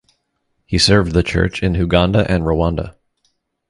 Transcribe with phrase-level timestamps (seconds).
[0.65, 2.95] He served the church in Uganda and Rwanda.